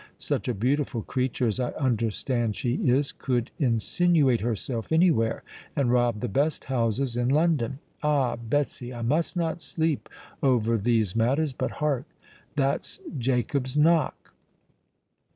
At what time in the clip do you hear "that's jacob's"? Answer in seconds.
12.55-13.77